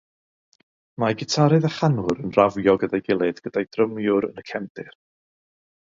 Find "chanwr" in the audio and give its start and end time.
1.75-2.23